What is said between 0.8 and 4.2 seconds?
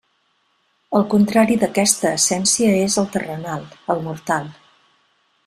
El contrari d'aquesta essència és el terrenal, el